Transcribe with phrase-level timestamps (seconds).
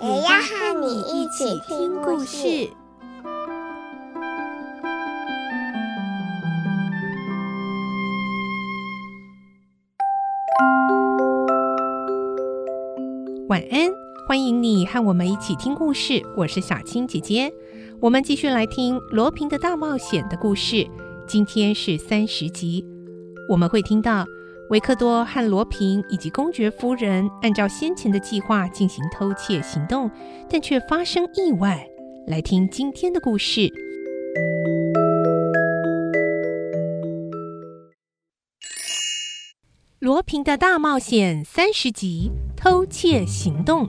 [0.00, 2.68] 也要和你一起听故事。
[13.48, 13.90] 晚安，
[14.28, 16.22] 欢迎你和我们一起听故事。
[16.36, 17.52] 我是小青姐姐，
[18.00, 20.86] 我们继续来听罗平的大冒险的故事。
[21.26, 22.86] 今天是三十集，
[23.48, 24.24] 我们会听到
[24.70, 30.10] 维克多和罗平以及公爵夫人按照先前的计划进行偷窃行动，
[30.48, 31.88] 但却发生意外。
[32.26, 33.60] 来听今天的故事，
[40.00, 42.30] 《罗平的大冒险》三十集。
[42.60, 43.88] 偷窃行动。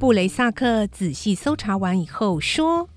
[0.00, 2.88] 布雷萨克仔细搜查完以后说：“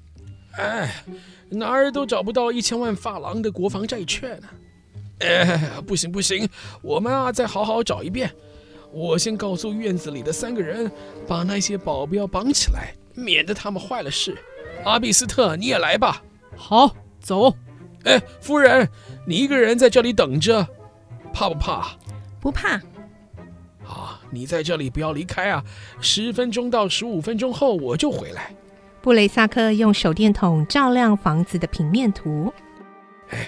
[0.57, 1.03] 哎，
[1.49, 4.47] 哪儿都找不到一千万法郎的国防债券呢。
[5.19, 6.47] 哎，不行不行，
[6.81, 8.31] 我们啊再好好找一遍。
[8.91, 10.91] 我先告诉院子里的三个人，
[11.27, 14.37] 把那些保镖绑起来，免得他们坏了事。
[14.83, 16.21] 阿比斯特，你也来吧。
[16.55, 17.53] 好，走。
[18.03, 18.89] 哎，夫人。”
[19.27, 20.67] 你一个人在这里等着，
[21.33, 21.97] 怕不怕？
[22.39, 22.79] 不怕。
[23.83, 25.63] 好，你在这里不要离开啊！
[25.99, 28.55] 十分钟到十五分钟后我就回来。
[29.05, 32.51] 布雷萨克用手电筒照亮房子的平面图。
[33.29, 33.47] 哎，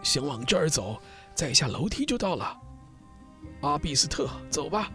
[0.00, 0.98] 先往这儿走，
[1.34, 2.56] 再下楼梯就到了。
[3.60, 4.88] 阿比斯特，走吧。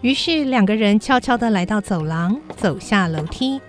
[0.00, 3.60] 于是两个人悄悄地来到走廊，走下楼梯。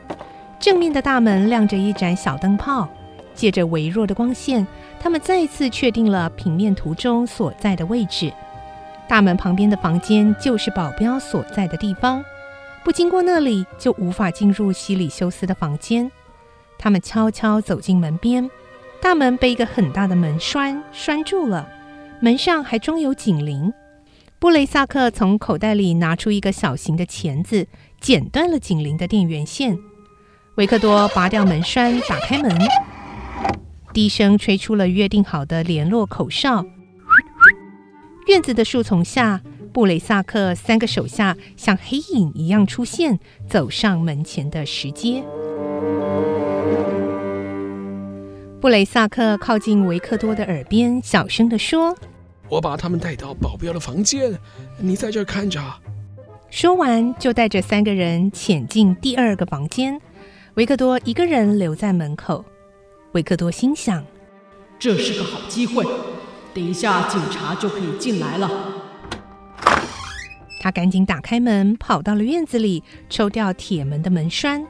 [0.59, 2.89] 正面的大门亮着一盏小灯泡。
[3.35, 4.65] 借着微弱的光线，
[4.99, 8.33] 他们再次确定了平面图中所在的位置。
[9.07, 12.25] 大门旁边的房间就是保镖所在的地方，
[12.83, 16.11] 不经过那里就无法进入西里修斯的房间。
[16.77, 18.49] 他们悄悄走进门边，
[18.99, 21.69] 大门被一个很大的门栓拴住了，
[22.19, 23.71] 门上还装有警铃。
[24.39, 27.67] 布雷萨克从口袋里拿出一个小型的钳子，
[27.99, 29.77] 剪断了警铃的电源线。
[30.55, 32.51] 维克多拔掉门栓，打开门。
[33.93, 36.65] 低声吹出了约定好的联络口哨。
[38.27, 39.41] 院子的树丛下，
[39.73, 45.23] 布雷萨克三个手下像黑影一样出现，走上门前的石阶。
[48.59, 51.95] 布雷萨克靠近维克多的耳边，小声地说
[52.49, 54.37] ：“我把他们带到保镖的房间，
[54.77, 55.59] 你在这儿看着。”
[56.51, 59.99] 说完，就带着三个人潜进第二个房间，
[60.55, 62.43] 维克多一个人留在门口。
[63.13, 64.05] 维克多心想
[64.77, 65.85] ：“这是个好机会，
[66.53, 68.51] 等一下警察就可以进来了。”
[70.61, 74.63] 他赶紧打开门，跑到了院子里，抽掉铁门的门栓，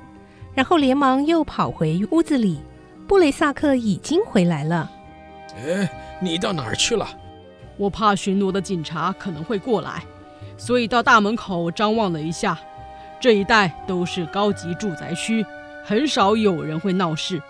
[0.53, 2.61] 然后连忙又跑回屋子里。
[3.09, 4.89] 布雷萨克已经回来了。
[5.57, 5.91] “哎，
[6.21, 7.05] 你到哪儿去了
[7.75, 10.01] ？”“我怕巡逻的警察可能会过来，
[10.57, 12.57] 所以到大门口张望了一下。
[13.19, 15.45] 这一带都是高级住宅区，
[15.83, 17.41] 很少有人会闹事。”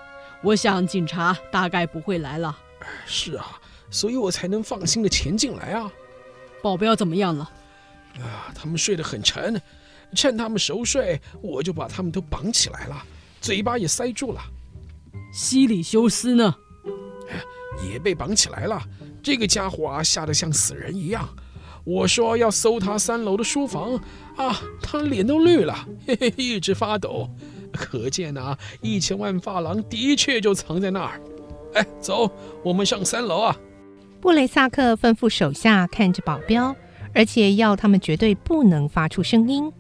[0.42, 2.58] 我想警察大概不会来了。
[3.06, 3.46] 是啊，
[3.92, 5.92] 所以我才能放心的潜进来啊。
[6.64, 7.48] 保镖怎么样了？
[8.20, 9.62] 啊，他们睡得很沉，
[10.16, 13.04] 趁他们熟睡，我就把他们都绑起来了，
[13.40, 14.42] 嘴巴也塞住了。
[15.34, 16.54] 西里修斯呢？
[17.90, 18.82] 也被绑起来了。
[19.24, 21.28] 这个家伙啊，吓得像死人一样。
[21.84, 23.96] 我说要搜他三楼的书房
[24.36, 27.30] 啊，他脸都绿了，嘿嘿，一直发抖。
[27.72, 31.22] 可见啊，一千万发廊的确就藏在那儿。
[31.74, 32.30] 哎，走，
[32.64, 33.58] 我们上三楼啊！
[34.20, 36.76] 布雷萨克吩咐手下看着保镖，
[37.14, 39.72] 而且要他们绝对不能发出声音。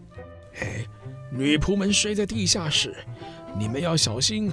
[0.59, 0.85] 哎，
[1.31, 2.95] 女仆们睡在地下室，
[3.57, 4.51] 你们要小心，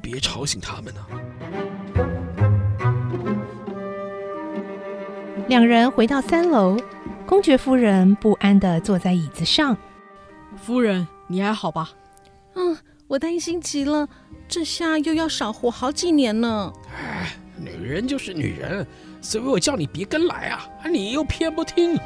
[0.00, 1.12] 别吵醒他们呢、啊。
[5.48, 6.78] 两人回到三楼，
[7.26, 9.76] 公爵夫人不安地坐在椅子上。
[10.56, 11.90] 夫人，你还好吧？
[12.54, 12.78] 嗯，
[13.08, 14.08] 我担心极了，
[14.46, 16.72] 这下又要少活好几年呢。
[16.94, 18.86] 哎，女人就是女人，
[19.22, 21.98] 所以我叫你别跟来啊，你又偏不听。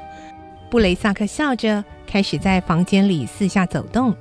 [0.70, 4.14] 布雷萨克笑着，开始在房间里四下走动。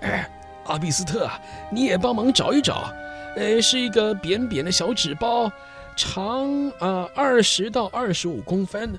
[0.00, 0.28] 哎，
[0.66, 1.28] 阿比斯特，
[1.70, 2.90] 你也帮忙找一找。
[3.36, 5.50] 呃，是一个扁扁的小纸包，
[5.96, 8.98] 长啊二十到二十五公分，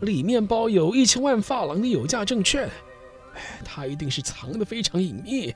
[0.00, 2.68] 里面包有一千万法郎的有价证券。
[3.64, 5.54] 它一定是藏得非常隐秘，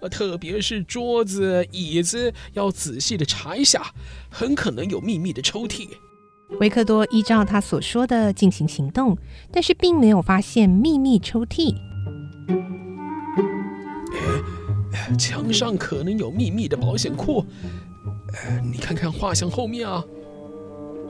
[0.00, 3.92] 呃，特别是桌子、椅子，要仔细的查一下，
[4.30, 5.88] 很可能有秘密的抽屉。
[6.60, 9.16] 维克多依照他所说的进行行动，
[9.50, 11.74] 但是并没有发现秘密抽屉。
[14.92, 17.44] 哎，墙上可能有秘密的保险库。
[18.34, 20.04] 哎，你看看画像后面啊。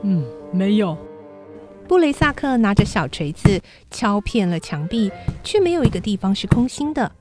[0.03, 0.97] 嗯，没有。
[1.87, 5.11] 布雷萨克拿着小锤子敲遍了墙壁，
[5.43, 7.11] 却没有一个地方是空心的。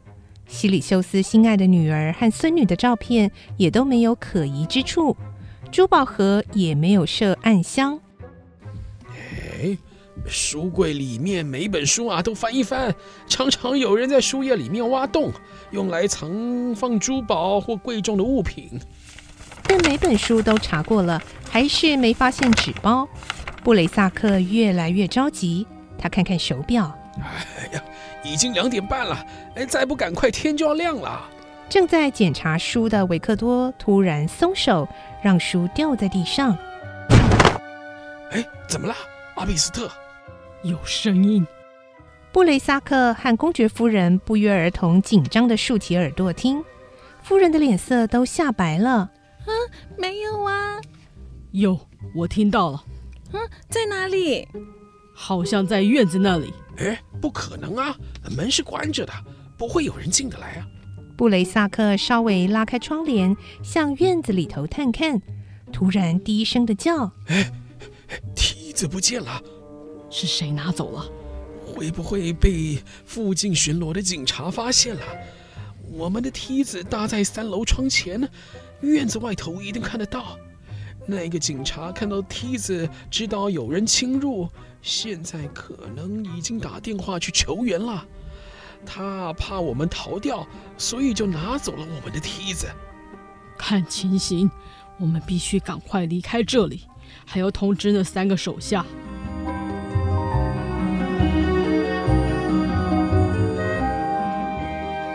[0.46, 5.16] 西里修斯心爱的女儿和孙女的照片也都没有可疑之处，
[5.70, 7.98] 珠宝盒也没有设暗箱。
[9.08, 9.76] 哎，
[10.26, 12.94] 书柜里面每本书啊都翻一翻，
[13.26, 15.32] 常常有人在书页里面挖洞，
[15.70, 18.70] 用来藏放珠宝或贵重的物品。
[19.64, 23.08] 但每本书都查过了，还是没发现纸包。
[23.62, 25.66] 布雷萨克越来越着急，
[25.96, 27.82] 他看看手表，哎呀，
[28.24, 29.24] 已经两点半了，
[29.54, 31.22] 哎，再不赶快，天就要亮了。
[31.68, 34.86] 正在检查书的维克多突然松手，
[35.22, 36.58] 让书掉在地上。
[38.32, 38.94] 哎，怎么了，
[39.36, 39.88] 阿比斯特？
[40.62, 41.46] 有声音。
[42.32, 46.64] 布雷萨克和公爵夫人不约而同紧张地竖起耳朵听，
[47.22, 48.90] 夫人的脸色都吓白了。
[48.90, 49.50] 啊，
[49.96, 50.80] 没有啊。
[51.52, 51.78] 有，
[52.14, 52.82] 我听到了。
[53.32, 54.46] 嗯，在哪里？
[55.14, 56.52] 好像在院子那里。
[56.79, 57.96] 哎，不可能啊，
[58.37, 59.12] 门是关着的，
[59.58, 60.67] 不会有人进得来啊。
[61.17, 65.20] 布雷萨克稍微拉开窗帘，向院子里头探看，
[65.70, 67.52] 突然低声的叫：“哎，
[68.34, 69.40] 梯子不见了，
[70.11, 71.06] 是谁拿走了？
[71.64, 75.02] 会不会被附近巡逻的警察发现了？
[75.93, 78.29] 我们的梯子搭在三楼窗前，
[78.81, 80.38] 院子外头一定看得到。”
[81.06, 84.49] 那个警察看到梯子，知道有人侵入，
[84.81, 88.06] 现在可能已经打电话去求援了。
[88.87, 90.46] 他怕我们逃掉，
[90.76, 92.66] 所以就拿走了我们的梯子。
[93.58, 94.50] 看情形，
[94.99, 96.84] 我们必须赶快离开这里，
[97.25, 98.84] 还要通知那三个手下。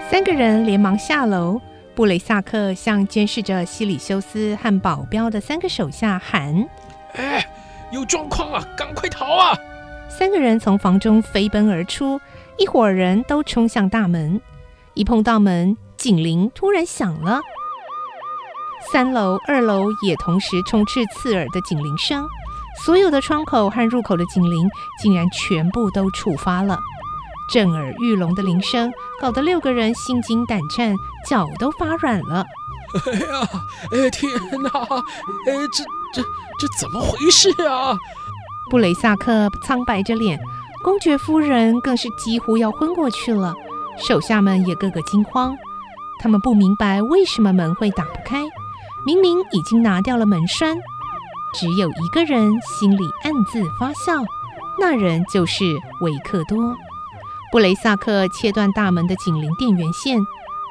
[0.09, 1.61] 三个人连忙下楼。
[1.97, 6.69] 布雷萨克向监视着西里修斯和保镖的三个手下喊
[7.17, 7.43] ：“哎，
[7.91, 9.57] 有状况啊，赶快逃啊！”
[10.07, 12.21] 三个人从房中飞奔而出，
[12.59, 14.39] 一伙人都冲向大门。
[14.93, 17.41] 一碰到门，警铃突然响了。
[18.91, 22.23] 三楼、二楼也同时充斥刺耳的警铃声，
[22.85, 24.69] 所有的窗口和入口的警铃
[25.01, 26.77] 竟然全部都触发了。
[27.49, 28.91] 震耳欲聋的铃声，
[29.21, 30.93] 搞得六个人心惊胆战，
[31.27, 32.45] 脚都发软了。
[33.05, 33.49] 哎呀，
[33.91, 34.69] 哎天哪！
[35.45, 35.83] 哎，这
[36.13, 36.21] 这
[36.59, 37.97] 这怎么回事啊？
[38.69, 40.39] 布雷萨克苍白着脸，
[40.83, 43.53] 公爵夫人更是几乎要昏过去了。
[43.97, 45.55] 手下们也个个惊慌，
[46.21, 48.43] 他们不明白为什么门会打不开，
[49.05, 50.77] 明明已经拿掉了门栓。
[51.53, 54.23] 只有一个人心里暗自发笑，
[54.79, 55.63] 那人就是
[56.01, 56.75] 维克多。
[57.49, 60.19] 布雷萨克切断大门的警铃电源线，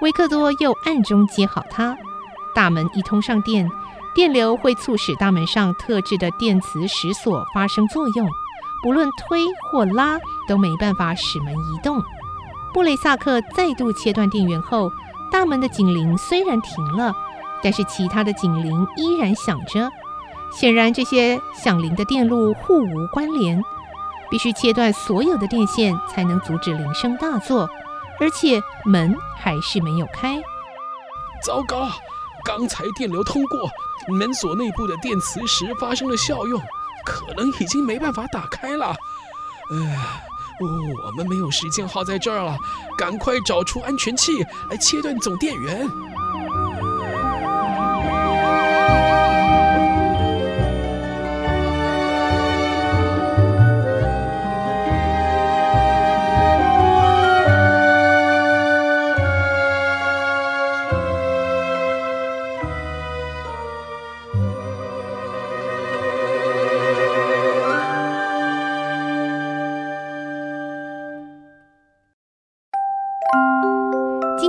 [0.02, 1.96] 维克多又暗中接好它。
[2.54, 3.66] 大门一通上电，
[4.14, 8.28] 电流会促使大门上特制的电磁石锁发生作用，
[8.82, 12.02] 不论推或拉都没办法使门移动。
[12.74, 14.90] 布雷萨克再度切断电源后，
[15.32, 17.14] 大门的警铃虽然停了，
[17.62, 19.90] 但是其他的警铃依然响着。
[20.52, 23.62] 显然，这些响铃的电路互无关联。
[24.30, 27.68] 必须切断所有的电线，才能阻止铃声大作，
[28.20, 30.40] 而且门还是没有开。
[31.44, 31.88] 糟糕！
[32.44, 33.68] 刚才电流通过
[34.16, 36.60] 门锁内部的电磁石发生了效用，
[37.04, 38.94] 可能已经没办法打开了。
[39.72, 40.22] 哎，
[40.60, 42.56] 我们没有时间耗在这儿了，
[42.96, 44.32] 赶快找出安全器
[44.70, 45.88] 来切断总电源。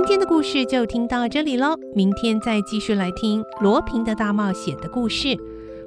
[0.08, 5.36] 今天的故事就听到这里喽，明天再继续来听罗平的大冒险的故事。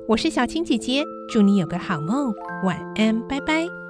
[0.08, 2.32] 我是小青姐姐，祝你有个好梦，
[2.63, 3.80] 晚安，拜拜。